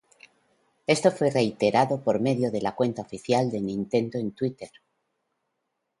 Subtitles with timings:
[0.87, 4.71] Esto fue reiterado por medio de la cuenta oficial de Nintendo en Twitter.